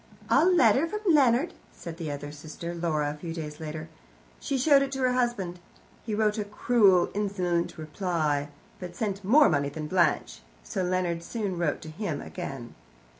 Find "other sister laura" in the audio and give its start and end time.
2.09-3.11